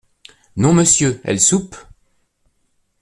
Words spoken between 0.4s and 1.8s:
Non, monsieur, elle soupe.